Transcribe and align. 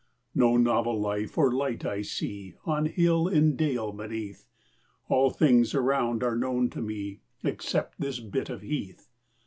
No 0.33 0.57
novel 0.57 0.99
life 0.99 1.37
or 1.37 1.51
light 1.53 1.85
I 1.85 2.01
see, 2.01 2.55
On 2.65 2.87
hill, 2.87 3.27
in 3.27 3.55
dale 3.55 3.91
beneath: 3.91 4.47
All 5.09 5.29
things 5.29 5.75
around 5.75 6.23
are 6.23 6.35
known 6.35 6.71
to 6.71 6.81
me 6.81 7.21
Except 7.43 8.01
this 8.01 8.19
bit 8.19 8.49
of 8.49 8.63
heath. 8.63 9.11